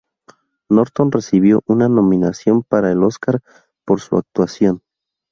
Norton 0.67 1.11
recibió 1.11 1.61
una 1.67 1.87
nominación 1.87 2.63
para 2.63 2.91
el 2.91 3.03
Óscar 3.03 3.43
por 3.85 4.01
su 4.01 4.17
actuación. 4.17 4.81